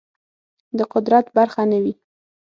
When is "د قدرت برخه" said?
0.77-1.63